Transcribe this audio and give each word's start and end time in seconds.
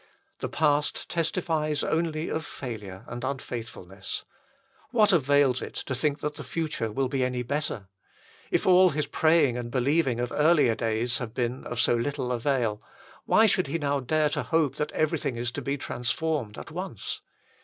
The 0.39 0.49
past 0.49 1.07
testifies 1.09 1.83
only 1.83 2.27
of 2.27 2.43
failure 2.43 3.05
and 3.07 3.23
unfaithful 3.23 3.85
ness. 3.85 4.25
What 4.89 5.13
avails 5.13 5.61
it 5.61 5.75
to 5.75 5.93
think 5.93 6.21
that 6.21 6.37
the 6.37 6.43
future 6.43 6.91
will 6.91 7.07
be 7.07 7.23
any 7.23 7.43
better? 7.43 7.87
If 8.49 8.65
all 8.65 8.89
his 8.89 9.05
praying 9.05 9.57
and 9.59 9.69
believing 9.69 10.19
of 10.19 10.31
earlier 10.31 10.73
days 10.73 11.19
have 11.19 11.35
been 11.35 11.65
of 11.65 11.79
so 11.79 11.93
little 11.93 12.31
avail, 12.31 12.81
why 13.25 13.45
should 13.45 13.67
he 13.67 13.77
now 13.77 13.99
dare 13.99 14.29
to 14.29 14.41
hope 14.41 14.77
that 14.77 14.91
everything 14.93 15.37
is 15.37 15.51
to 15.51 15.61
be 15.61 15.77
transformed 15.77 16.57
at 16.57 16.71
once 16.71 17.21